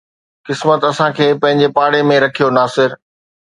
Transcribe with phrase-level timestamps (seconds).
[0.47, 2.89] قسمت اسان کي پنهنجي پاڙي ۾ رکيو ناصر